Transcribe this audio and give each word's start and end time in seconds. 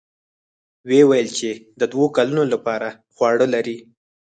ويې 0.87 1.03
ويل 1.09 1.27
چې 1.37 1.49
د 1.79 1.81
دوو 1.91 2.05
کلونو 2.15 2.43
له 2.51 2.57
پاره 2.65 2.89
خواړه 3.13 3.45
لري. 3.53 3.77